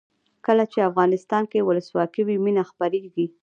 کله 0.45 0.63
چې 0.71 0.87
افغانستان 0.89 1.43
کې 1.51 1.65
ولسواکي 1.67 2.21
وي 2.25 2.37
مینه 2.43 2.63
خپریږي. 2.69 3.25